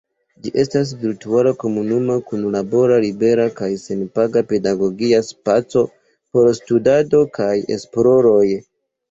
Ĝi 0.43 0.51
estas 0.61 0.91
virtuala 1.01 1.51
komunuma 1.63 2.15
kunlabora 2.31 2.97
libera 3.03 3.45
kaj 3.59 3.69
senpaga 3.83 4.43
pedagogia 4.55 5.21
spaco 5.29 5.85
por 6.09 6.51
studado 6.63 7.23
kaj 7.39 7.53
esploroj. 7.79 8.43